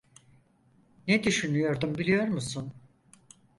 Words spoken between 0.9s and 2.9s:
Ne düşünüyordum biliyor musun?